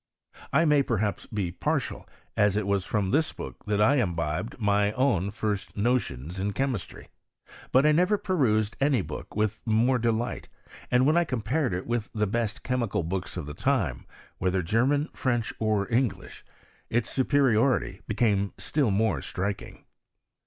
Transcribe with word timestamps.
I 0.51 0.65
may, 0.65 0.81
peihaps, 0.81 1.31
be 1.31 1.51
partial, 1.51 2.09
as 2.35 2.57
it 2.57 2.65
was 2.65 2.87
fiom 2.87 3.11
this 3.11 3.31
book 3.33 3.63
that 3.67 3.79
I 3.79 3.97
imbibed 3.97 4.59
my 4.59 4.93
own 4.93 5.29
first 5.29 5.77
notions 5.77 6.39
in 6.39 6.53
chemistry, 6.53 7.09
but 7.71 7.85
I 7.85 7.91
never 7.91 8.17
perused 8.17 8.75
any 8.81 9.03
book 9.03 9.35
with 9.35 9.61
more 9.63 9.99
delight, 9.99 10.49
and 10.89 11.05
when 11.05 11.17
I 11.17 11.23
compared 11.23 11.71
it 11.75 11.85
with 11.85 12.09
the 12.15 12.25
best 12.25 12.63
chemical 12.63 13.03
books 13.03 13.37
of 13.37 13.45
the 13.45 13.53
time, 13.53 14.07
whether 14.39 14.63
German, 14.63 15.07
Eeench, 15.13 15.53
or 15.59 15.87
English, 15.93 16.43
its 16.89 17.07
superiority 17.11 18.01
became 18.07 18.53
still 18.57 18.89
more 18.89 19.21
striking. 19.21 19.85